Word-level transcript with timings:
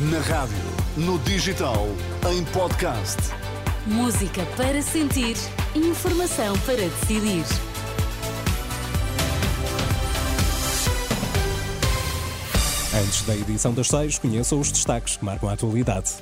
Na 0.00 0.20
rádio, 0.20 0.54
no 0.96 1.18
digital, 1.18 1.88
em 2.30 2.44
podcast. 2.52 3.16
Música 3.84 4.46
para 4.56 4.80
sentir, 4.80 5.36
informação 5.74 6.56
para 6.60 6.76
decidir. 6.76 7.44
Antes 12.94 13.22
da 13.22 13.34
edição 13.34 13.74
das 13.74 13.88
seis, 13.88 14.18
conheça 14.20 14.54
os 14.54 14.70
destaques 14.70 15.16
que 15.16 15.24
marcam 15.24 15.48
a 15.48 15.54
atualidade. 15.54 16.12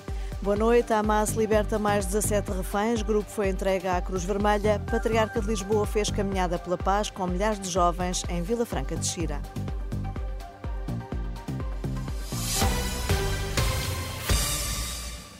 Boa 0.40 0.56
noite. 0.56 0.94
A 0.94 1.00
Hamas 1.00 1.32
liberta 1.32 1.78
mais 1.78 2.06
17 2.06 2.52
reféns. 2.52 3.02
Grupo 3.02 3.28
foi 3.30 3.50
entregue 3.50 3.88
à 3.88 4.00
Cruz 4.00 4.24
Vermelha. 4.24 4.80
Patriarca 4.90 5.38
de 5.38 5.48
Lisboa 5.48 5.84
fez 5.84 6.08
caminhada 6.08 6.58
pela 6.58 6.78
paz 6.78 7.10
com 7.10 7.26
milhares 7.26 7.60
de 7.60 7.68
jovens 7.68 8.22
em 8.30 8.42
Vila 8.42 8.64
Franca 8.64 8.96
de 8.96 9.06
Xira. 9.06 9.42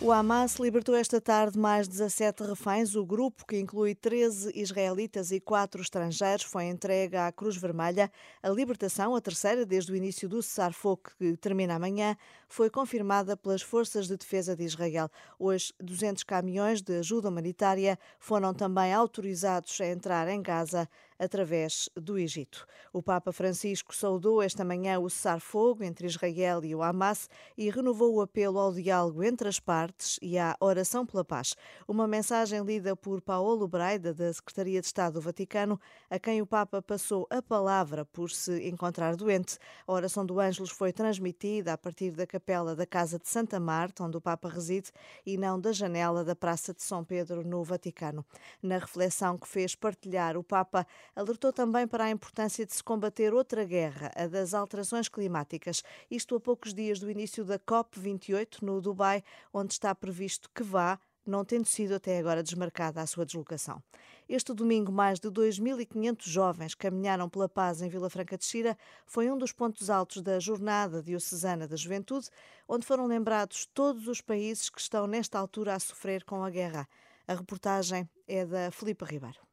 O 0.07 0.13
Hamas 0.13 0.55
libertou 0.61 0.95
esta 0.95 1.21
tarde 1.21 1.59
mais 1.59 1.89
17 1.89 2.45
reféns. 2.45 2.95
O 2.95 3.05
grupo, 3.05 3.45
que 3.45 3.59
inclui 3.59 3.93
13 3.93 4.53
israelitas 4.55 5.33
e 5.33 5.41
4 5.41 5.83
estrangeiros, 5.83 6.45
foi 6.45 6.67
entregue 6.67 7.17
à 7.17 7.33
Cruz 7.33 7.57
Vermelha. 7.57 8.09
A 8.41 8.49
libertação, 8.49 9.17
a 9.17 9.21
terceira 9.21 9.67
desde 9.67 9.91
o 9.91 9.97
início 9.97 10.29
do 10.29 10.41
cessar-fogo, 10.41 11.11
que 11.19 11.37
termina 11.37 11.75
amanhã, 11.75 12.17
foi 12.47 12.71
confirmada 12.71 13.37
pelas 13.37 13.63
Forças 13.63 14.07
de 14.07 14.17
Defesa 14.17 14.55
de 14.55 14.63
Israel. 14.63 15.11
Hoje, 15.41 15.75
200 15.81 16.23
caminhões 16.23 16.81
de 16.81 16.99
ajuda 17.01 17.29
humanitária 17.29 17.99
foram 18.21 18.55
também 18.55 18.95
autorizados 18.95 19.81
a 19.81 19.89
entrar 19.89 20.29
em 20.29 20.41
Gaza 20.41 20.89
através 21.19 21.89
do 21.97 22.19
Egito. 22.19 22.67
O 22.93 23.03
Papa 23.03 23.33
Francisco 23.33 23.95
saudou 23.95 24.43
esta 24.43 24.65
manhã 24.65 24.99
o 24.99 25.09
cessar-fogo 25.09 25.83
entre 25.83 26.07
Israel 26.07 26.65
e 26.65 26.75
o 26.75 26.83
Hamas 26.83 27.29
e 27.57 27.71
renovou 27.71 28.15
o 28.15 28.21
apelo 28.21 28.59
ao 28.59 28.73
diálogo 28.73 29.23
entre 29.23 29.49
as 29.49 29.59
partes 29.59 30.19
e 30.23 30.39
à 30.39 30.57
oração 30.61 31.05
pela 31.05 31.25
paz. 31.25 31.55
Uma 31.87 32.07
mensagem 32.07 32.63
lida 32.63 32.95
por 32.95 33.21
Paolo 33.21 33.67
Braida, 33.67 34.13
da 34.13 34.33
Secretaria 34.33 34.81
de 34.81 34.87
Estado 34.87 35.15
do 35.15 35.21
Vaticano, 35.21 35.81
a 36.11 36.19
quem 36.19 36.43
o 36.43 36.47
Papa 36.47 36.83
passou 36.83 37.27
a 37.31 37.41
palavra 37.41 38.05
por 38.05 38.31
se 38.31 38.69
encontrar 38.69 39.17
doente. 39.17 39.59
A 39.87 39.93
oração 39.93 40.27
do 40.27 40.39
Ângelos 40.39 40.71
foi 40.71 40.93
transmitida 40.93 41.73
a 41.73 41.79
partir 41.79 42.11
da 42.11 42.27
capela 42.27 42.77
da 42.77 42.87
Casa 42.87 43.19
de 43.19 43.29
Santa 43.29 43.59
Marta, 43.59 44.05
onde 44.05 44.17
o 44.17 44.21
Papa 44.21 44.49
reside, 44.49 44.91
e 45.25 45.39
não 45.39 45.59
da 45.61 45.73
janela 45.73 46.25
da 46.25 46.37
Praça 46.37 46.75
de 46.75 46.83
São 46.83 47.05
Pedro, 47.05 47.47
no 47.47 47.63
Vaticano. 47.63 48.25
Na 48.63 48.79
reflexão 48.79 49.39
que 49.39 49.49
fez 49.49 49.75
partilhar, 49.75 50.37
o 50.37 50.45
Papa 50.45 50.87
alertou 51.17 51.51
também 51.51 51.89
para 51.89 52.05
a 52.05 52.11
importância 52.11 52.67
de 52.67 52.75
se 52.75 52.85
combater 52.85 53.33
outra 53.33 53.65
guerra, 53.65 54.13
a 54.15 54.27
das 54.27 54.53
alterações 54.53 55.09
climáticas. 55.09 55.83
Isto 56.11 56.37
a 56.37 56.41
poucos 56.41 56.75
dias 56.75 57.01
do 57.01 57.11
início 57.11 57.43
da 57.43 57.59
COP28 57.59 58.61
no 58.61 58.83
Dubai, 58.83 59.25
onde 59.53 59.73
está 59.73 59.95
previsto 59.95 60.51
que 60.55 60.63
vá 60.63 61.01
não 61.27 61.45
tendo 61.45 61.67
sido 61.67 61.95
até 61.95 62.19
agora 62.19 62.43
desmarcada 62.43 63.01
a 63.01 63.07
sua 63.07 63.27
deslocação. 63.27 63.83
Este 64.29 64.55
domingo, 64.55 64.93
mais 64.93 65.19
de 65.19 65.29
2.500 65.29 66.29
jovens 66.29 66.75
caminharam 66.75 67.29
pela 67.29 67.49
paz 67.49 67.83
em 67.83 67.89
Vila 67.89 68.09
Franca 68.09 68.39
de 68.39 68.45
Xira. 68.45 68.79
Foi 69.05 69.31
um 69.31 69.37
dos 69.37 69.53
pontos 69.53 69.91
altos 69.91 70.23
da 70.23 70.39
Jornada 70.39 71.03
Diocesana 71.03 71.67
da 71.67 71.77
Juventude, 71.77 72.29
onde 72.69 72.87
foram 72.87 73.07
lembrados 73.07 73.67
todos 73.75 74.07
os 74.07 74.21
países 74.21 74.71
que 74.71 74.81
estão 74.81 75.07
nesta 75.07 75.39
altura 75.39 75.75
a 75.75 75.81
sofrer 75.81 76.25
com 76.25 76.45
a 76.45 76.51
guerra. 76.51 76.89
A 77.27 77.35
reportagem 77.35 78.09
é 78.29 78.47
da 78.47 78.71
Filipa 78.71 79.05
Ribeiro. 79.05 79.46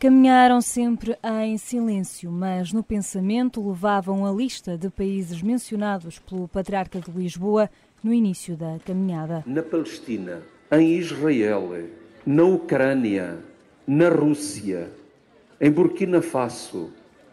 Caminharam 0.00 0.62
sempre 0.62 1.14
em 1.22 1.58
silêncio, 1.58 2.32
mas 2.32 2.72
no 2.72 2.82
pensamento 2.82 3.68
levavam 3.68 4.24
a 4.24 4.32
lista 4.32 4.78
de 4.78 4.88
países 4.88 5.42
mencionados 5.42 6.18
pelo 6.18 6.48
Patriarca 6.48 6.98
de 6.98 7.10
Lisboa 7.10 7.68
no 8.02 8.10
início 8.10 8.56
da 8.56 8.78
caminhada. 8.82 9.44
Na 9.46 9.62
Palestina, 9.62 10.40
em 10.72 10.94
Israel, 10.94 11.68
na 12.24 12.44
Ucrânia, 12.44 13.40
na 13.86 14.08
Rússia, 14.08 14.90
em 15.60 15.70
Burkina 15.70 16.22
Faso, 16.22 16.90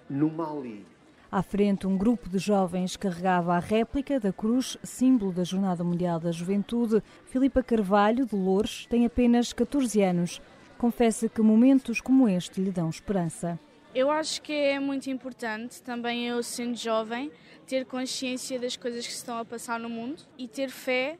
no 0.09 0.29
Mali. 0.29 0.85
À 1.31 1.41
frente, 1.41 1.87
um 1.87 1.97
grupo 1.97 2.27
de 2.27 2.37
jovens 2.37 2.97
carregava 2.97 3.55
a 3.55 3.59
réplica 3.59 4.19
da 4.19 4.33
cruz, 4.33 4.77
símbolo 4.83 5.31
da 5.31 5.45
Jornada 5.45 5.85
Mundial 5.85 6.19
da 6.19 6.33
Juventude. 6.33 7.01
Filipa 7.27 7.63
Carvalho, 7.63 8.25
de 8.25 8.35
Louros, 8.35 8.85
tem 8.89 9.05
apenas 9.05 9.53
14 9.53 10.01
anos 10.01 10.41
confessa 10.77 11.27
que 11.27 11.41
momentos 11.41 11.99
como 11.99 12.29
este 12.29 12.61
lhe 12.61 12.71
dão 12.71 12.89
esperança. 12.89 13.59
Eu 13.93 14.11
acho 14.11 14.41
que 14.41 14.53
é 14.53 14.79
muito 14.79 15.09
importante, 15.09 15.81
também 15.81 16.27
eu 16.27 16.43
sendo 16.43 16.75
jovem, 16.75 17.31
ter 17.65 17.85
consciência 17.85 18.59
das 18.59 18.77
coisas 18.77 19.05
que 19.05 19.13
estão 19.13 19.37
a 19.37 19.45
passar 19.45 19.79
no 19.79 19.89
mundo 19.89 20.21
e 20.37 20.47
ter 20.47 20.69
fé 20.69 21.17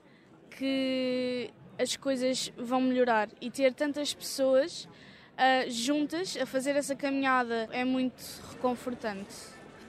que 0.51 1.50
as 1.79 1.96
coisas 1.96 2.51
vão 2.57 2.81
melhorar 2.81 3.29
e 3.41 3.50
ter 3.50 3.73
tantas 3.73 4.13
pessoas 4.13 4.88
uh, 5.38 5.69
juntas 5.69 6.38
a 6.41 6.46
fazer 6.46 6.75
essa 6.75 6.96
caminhada 6.96 7.67
é 7.72 7.85
muito 7.85 8.22
reconfortante. 8.51 9.35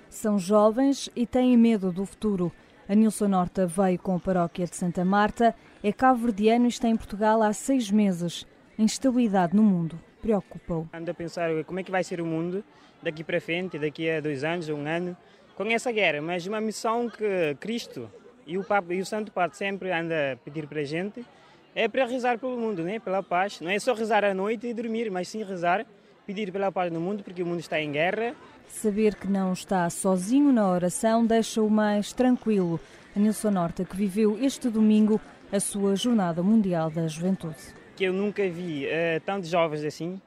São 0.08 0.38
jovens 0.38 1.10
e 1.14 1.26
têm 1.26 1.56
medo 1.56 1.92
do 1.92 2.04
futuro. 2.04 2.52
A 2.88 2.94
Nilson 2.94 3.34
Horta 3.34 3.66
veio 3.66 3.98
com 3.98 4.16
a 4.16 4.20
paróquia 4.20 4.66
de 4.66 4.74
Santa 4.74 5.04
Marta, 5.04 5.54
é 5.82 5.92
cabo-verdiano 5.92 6.64
e 6.64 6.68
está 6.68 6.88
em 6.88 6.96
Portugal 6.96 7.42
há 7.42 7.52
seis 7.52 7.90
meses. 7.90 8.46
A 8.78 8.82
instabilidade 8.82 9.56
no 9.56 9.62
mundo 9.64 9.98
preocupa-o. 10.22 10.88
Ando 10.92 11.10
a 11.10 11.14
pensar 11.14 11.50
como 11.64 11.80
é 11.80 11.82
que 11.82 11.90
vai 11.90 12.04
ser 12.04 12.20
o 12.20 12.26
mundo 12.26 12.62
daqui 13.02 13.24
para 13.24 13.40
frente, 13.40 13.76
daqui 13.76 14.08
a 14.08 14.20
dois 14.20 14.44
anos, 14.44 14.68
um 14.68 14.86
ano, 14.86 15.16
com 15.56 15.64
essa 15.64 15.90
guerra. 15.90 16.22
Mas 16.22 16.46
uma 16.46 16.60
missão 16.60 17.10
que 17.10 17.56
Cristo 17.58 18.08
e 18.46 18.56
o, 18.56 18.62
Papa, 18.62 18.94
e 18.94 19.00
o 19.00 19.06
Santo 19.06 19.32
Padre 19.32 19.56
sempre 19.56 19.90
anda 19.90 20.34
a 20.34 20.36
pedir 20.36 20.68
para 20.68 20.80
a 20.80 20.84
gente 20.84 21.26
é 21.74 21.88
para 21.88 22.06
rezar 22.06 22.38
pelo 22.38 22.56
mundo, 22.56 22.84
né? 22.84 23.00
pela 23.00 23.20
paz. 23.20 23.60
Não 23.60 23.68
é 23.68 23.80
só 23.80 23.94
rezar 23.94 24.24
à 24.24 24.32
noite 24.32 24.68
e 24.68 24.72
dormir, 24.72 25.10
mas 25.10 25.26
sim 25.26 25.42
rezar, 25.42 25.84
pedir 26.24 26.52
pela 26.52 26.70
paz 26.70 26.92
no 26.92 27.00
mundo, 27.00 27.24
porque 27.24 27.42
o 27.42 27.46
mundo 27.46 27.58
está 27.58 27.80
em 27.80 27.90
guerra. 27.90 28.32
Saber 28.68 29.16
que 29.16 29.26
não 29.26 29.52
está 29.52 29.90
sozinho 29.90 30.52
na 30.52 30.70
oração 30.70 31.26
deixa-o 31.26 31.68
mais 31.68 32.12
tranquilo. 32.12 32.78
A 33.16 33.18
Nilson 33.18 33.50
que 33.88 33.96
viveu 33.96 34.38
este 34.40 34.68
domingo 34.68 35.20
a 35.50 35.58
sua 35.58 35.96
Jornada 35.96 36.44
Mundial 36.44 36.90
da 36.90 37.08
Juventude 37.08 37.77
que 37.98 38.04
eu 38.04 38.12
nunca 38.12 38.48
vi 38.48 38.86
uh, 38.86 39.20
tantos 39.26 39.48
jovens 39.50 39.82
assim 39.84 40.20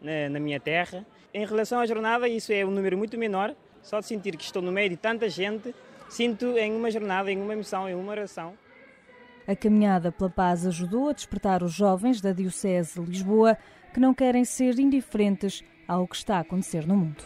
na, 0.00 0.30
na, 0.30 0.40
minha 0.40 0.58
terra. 0.58 1.04
Em 1.34 1.44
relação 1.44 1.78
à 1.78 1.84
jornada, 1.84 2.26
isso 2.26 2.50
é 2.54 2.64
um 2.64 2.70
número 2.70 2.96
muito 2.96 3.18
menor. 3.18 3.54
Só 3.82 4.00
de 4.00 4.06
sentir 4.06 4.34
que 4.34 4.44
estou 4.44 4.62
no 4.62 4.72
meio 4.72 4.88
de 4.88 4.96
tanta 4.96 5.28
gente, 5.28 5.74
sinto 6.08 6.56
em 6.56 6.74
uma 6.74 6.90
jornada, 6.90 7.30
em 7.30 7.38
uma 7.38 7.54
missão, 7.54 7.86
em 7.86 7.94
uma 7.94 8.12
oração. 8.12 8.54
A 9.46 9.54
caminhada 9.54 10.10
pela 10.10 10.30
paz 10.30 10.66
ajudou 10.66 11.10
a 11.10 11.12
despertar 11.12 11.62
os 11.62 11.74
jovens 11.74 12.22
da 12.22 12.32
Diocese 12.32 12.98
de 12.98 13.06
Lisboa 13.06 13.58
que 13.92 14.00
não 14.00 14.14
querem 14.14 14.46
ser 14.46 14.78
indiferentes 14.78 15.62
ao 15.86 16.08
que 16.08 16.16
está 16.16 16.38
a 16.38 16.40
acontecer 16.40 16.86
no 16.86 16.96
mundo. 16.96 17.22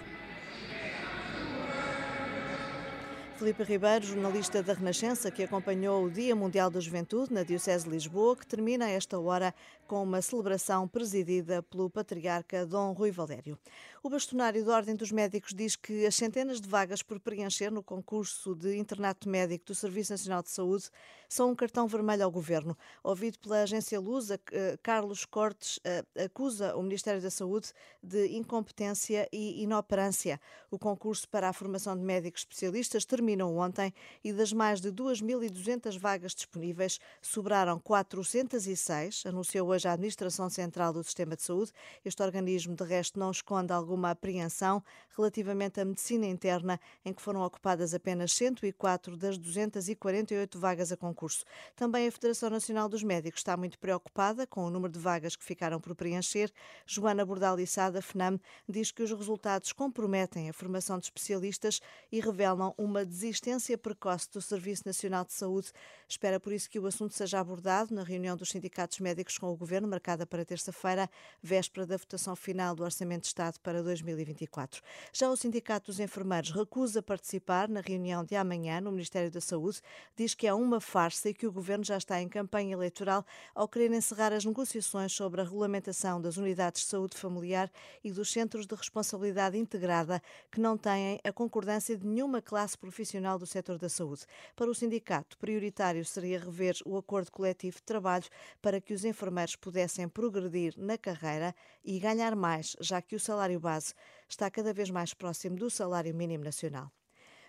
Felipe 3.39 3.63
Ribeiro, 3.65 4.07
jornalista 4.07 4.63
da 4.63 4.73
Renascença, 4.73 5.31
que 5.31 5.43
acompanhou 5.43 6.05
o 6.05 6.11
Dia 6.11 6.35
Mundial 6.35 6.71
da 6.71 6.81
Juventude 6.81 7.35
na 7.35 7.43
Diocese 7.43 7.85
de 7.85 7.91
Lisboa, 7.91 8.35
que 8.35 8.47
termina 8.47 8.87
a 8.87 8.91
esta 8.91 9.19
hora 9.19 9.55
com 9.87 10.03
uma 10.03 10.23
celebração 10.23 10.89
presidida 10.89 11.63
pelo 11.63 11.91
patriarca 11.91 12.65
Dom 12.65 12.93
Rui 12.93 13.11
Valério. 13.11 13.59
O 14.03 14.09
bastonário 14.09 14.65
da 14.65 14.75
Ordem 14.75 14.95
dos 14.95 15.13
Médicos 15.13 15.53
diz 15.53 15.77
que 15.77 16.07
as 16.07 16.15
centenas 16.15 16.61
de 16.61 16.69
vagas 16.69 17.03
por 17.03 17.21
preencher 17.21 17.71
no 17.71 17.83
concurso 17.83 18.55
de 18.55 18.77
internato 18.79 19.29
médico 19.29 19.67
do 19.67 19.75
Serviço 19.75 20.13
Nacional 20.13 20.43
de 20.43 20.51
Saúde 20.51 20.89
são 21.29 21.51
um 21.51 21.55
cartão 21.55 21.87
vermelho 21.87 22.25
ao 22.25 22.31
governo. 22.31 22.77
Ouvido 23.03 23.39
pela 23.39 23.63
agência 23.63 23.99
Lusa, 24.01 24.41
eh, 24.53 24.79
Carlos 24.83 25.25
Cortes 25.25 25.81
eh, 25.85 26.05
acusa 26.25 26.77
o 26.77 26.83
Ministério 26.83 27.21
da 27.21 27.31
Saúde 27.31 27.73
de 28.01 28.29
incompetência 28.37 29.29
e 29.33 29.63
inoperância. 29.63 30.41
O 30.71 30.79
concurso 30.79 31.29
para 31.29 31.49
a 31.49 31.53
formação 31.53 31.97
de 31.97 32.03
médicos 32.03 32.43
especialistas 32.43 33.05
termina 33.05 33.26
terminam 33.27 33.57
ontem 33.57 33.93
e 34.23 34.33
das 34.33 34.53
mais 34.53 34.81
de 34.81 34.93
2.200 34.93 35.99
vagas 35.99 36.33
disponíveis, 36.33 37.01
sobraram 37.21 37.81
406, 37.81 39.25
anunciou 39.27 39.69
hoje 39.69 39.89
a 39.89 39.93
Administração 39.93 40.49
Central 40.49 40.93
do 40.93 41.03
Sistema 41.03 41.35
de 41.35 41.43
Saúde. 41.43 41.73
Este 42.05 42.23
organismo, 42.23 42.77
de 42.77 42.85
resto, 42.85 43.19
não 43.19 43.33
esconde 43.33 43.73
alguma 43.73 44.11
apreensão 44.11 44.81
relativamente 45.17 45.81
à 45.81 45.85
medicina 45.85 46.27
interna, 46.27 46.79
em 47.05 47.13
que 47.13 47.21
foram 47.21 47.43
ocupadas 47.43 47.95
apenas 47.95 48.33
104 48.33 49.17
das 49.17 49.37
248 49.39 50.59
vagas 50.59 50.93
a 50.93 50.97
concurso. 50.97 51.45
Também 51.75 52.07
a 52.07 52.13
Federação 52.13 52.51
Nacional 52.51 52.89
dos 52.89 53.03
Médicos 53.03 53.41
está 53.41 53.57
muito 53.57 53.79
preocupada 53.79 54.47
com 54.47 54.65
o 54.65 54.71
número 54.71 54.93
de 54.93 55.01
vagas 55.01 55.35
que 55.35 55.45
ficaram 55.45 55.81
por 55.81 55.97
preencher. 55.97 56.53
Joana 56.87 57.25
Bordalissada, 57.25 58.01
FNAM, 58.01 58.39
diz 58.69 58.93
que 58.93 59.03
os 59.03 59.11
resultados 59.11 59.73
comprometem 59.73 60.49
a 60.49 60.53
formação 60.53 60.99
de 60.99 61.07
especialistas 61.07 61.81
e 62.13 62.21
revelam 62.21 62.75
uma 62.79 63.05
desistência 63.17 63.79
precoce 63.79 64.31
do 64.31 64.43
Serviço 64.43 64.83
Nacional 64.85 65.25
de 65.25 65.33
Saúde. 65.33 65.73
Espera 66.07 66.39
por 66.39 66.53
isso 66.53 66.69
que 66.69 66.79
o 66.79 66.87
assunto 66.87 67.15
seja 67.15 67.41
abordado 67.41 67.95
na 67.95 68.03
reunião 68.03 68.37
dos 68.37 68.51
sindicatos 68.51 69.01
médicos 69.01 69.39
com 69.39 69.51
o 69.51 69.57
Governo, 69.57 69.89
marcada 69.89 70.27
para 70.27 70.45
terça-feira, 70.45 71.09
véspera 71.43 71.87
da 71.87 71.97
votação 71.97 72.37
final 72.37 72.75
do 72.75 72.85
Orçamento 72.85 73.23
de 73.23 73.29
Estado 73.29 73.59
para 73.61 73.83
2024. 73.83 74.83
Já 75.13 75.31
o 75.31 75.37
Sindicato 75.37 75.87
dos 75.87 75.99
Enfermeiros 75.99 76.51
recusa 76.51 77.03
participar 77.03 77.69
na 77.69 77.81
reunião 77.81 78.23
de 78.23 78.37
amanhã 78.37 78.81
no 78.83 78.93
Ministério 78.93 79.31
da 79.31 79.41
Saúde, 79.41 79.81
diz 80.15 80.35
que 80.35 80.47
é 80.47 80.53
uma 80.53 80.81
farsa 80.81 81.31
e 81.31 81.35
que 81.35 81.47
o 81.47 81.53
Governo 81.53 81.85
já 81.85 81.97
está 81.97 82.21
em 82.21 82.29
campanha 82.29 82.75
eleitoral 82.75 83.25
ao 83.55 83.67
querer 83.67 83.91
encerrar 83.93 84.33
as 84.33 84.45
negociações 84.45 85.13
sobre 85.13 85.41
a 85.41 85.45
regulamentação 85.45 86.21
das 86.21 86.37
unidades 86.37 86.83
de 86.83 86.89
saúde 86.89 87.17
familiar 87.17 87.73
e 88.05 88.13
dos 88.13 88.31
centros 88.31 88.67
de 88.67 88.75
responsabilidade 88.75 89.57
integrada 89.57 90.23
que 90.53 90.61
não 90.61 90.77
têm 90.77 91.19
a 91.25 91.33
concordância 91.33 91.97
de 91.97 92.07
nenhuma 92.07 92.43
classe 92.43 92.77
profissional 92.77 93.06
do 93.39 93.47
setor 93.47 93.79
da 93.79 93.89
saúde. 93.89 94.25
Para 94.55 94.71
o 94.71 94.75
sindicato, 94.75 95.39
prioritário 95.39 96.05
seria 96.05 96.39
rever 96.39 96.77
o 96.85 96.97
acordo 96.97 97.31
coletivo 97.31 97.77
de 97.77 97.83
trabalho 97.83 98.27
para 98.61 98.81
que 98.81 98.93
os 98.93 99.05
enfermeiros 99.05 99.57
pudessem 99.57 100.09
progredir 100.09 100.75
na 100.77 100.99
carreira 100.99 101.55
e 101.85 101.99
ganhar 101.99 102.35
mais, 102.35 102.77
já 102.81 103.01
que 103.01 103.17
o 103.17 103.21
salário 103.21 103.61
base 103.61 103.95
está 104.29 104.51
cada 104.51 104.73
vez 104.73 104.91
mais 104.91 105.15
próximo 105.15 105.57
do 105.57 105.71
salário 105.71 106.15
mínimo 106.15 106.45
nacional. 106.45 106.91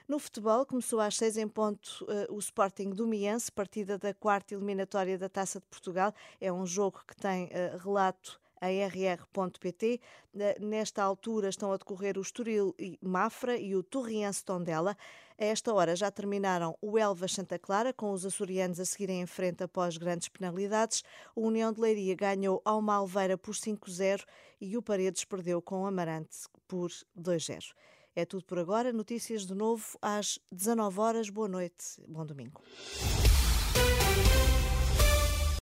No 0.07 0.19
futebol, 0.19 0.65
começou 0.65 1.01
às 1.01 1.18
seis 1.18 1.36
em 1.36 1.50
ponto 1.50 2.06
uh, 2.06 2.33
o 2.33 2.39
Sporting 2.39 2.92
do 2.92 3.06
Miense, 3.06 3.51
partida 3.51 3.98
da 3.98 4.13
quarta 4.13 4.54
eliminatória 4.54 5.18
da 5.18 5.27
Taça 5.27 5.59
de 5.59 5.65
Portugal. 5.65 6.13
É 6.39 6.51
um 6.51 6.65
jogo 6.65 7.01
que 7.06 7.13
tem 7.13 7.48
uh, 7.48 7.77
relato 7.77 8.39
a 8.62 8.68
rr.pt. 8.68 10.00
Nesta 10.59 11.04
altura 11.04 11.50
estão 11.50 11.71
a 11.71 11.77
decorrer 11.77 12.18
o 12.18 12.21
Estoril 12.21 12.75
e 12.77 12.98
Mafra 13.01 13.57
e 13.57 13.75
o 13.75 13.83
Torriense 13.83 14.44
Tondela. 14.44 14.98
A 15.39 15.45
esta 15.45 15.74
hora 15.74 15.95
já 15.95 16.09
terminaram 16.09 16.77
o 16.81 16.98
Elva 16.98 17.27
Santa 17.27 17.59
Clara, 17.59 17.94
com 17.94 18.12
os 18.12 18.25
açorianos 18.25 18.80
a 18.80 18.86
seguirem 18.86 19.21
em 19.21 19.27
frente 19.27 19.63
após 19.63 19.98
grandes 19.98 20.27
penalidades. 20.30 21.04
O 21.36 21.42
União 21.42 21.71
de 21.71 21.80
Leiria 21.80 22.15
ganhou 22.15 22.62
ao 22.65 22.81
Malveira 22.81 23.38
por 23.38 23.54
5-0 23.54 24.24
e 24.59 24.75
o 24.75 24.81
Paredes 24.81 25.24
perdeu 25.24 25.62
com 25.62 25.83
o 25.83 25.86
Amarante 25.86 26.38
por 26.68 26.89
2-0. 27.18 27.74
É 28.15 28.25
tudo 28.25 28.45
por 28.45 28.57
agora. 28.57 28.92
Notícias 28.92 29.45
de 29.45 29.54
novo 29.54 29.95
às 30.01 30.39
19 30.51 31.00
horas. 31.00 31.30
Boa 31.30 31.48
noite. 31.48 32.01
Bom 32.07 32.25
domingo. 32.25 32.59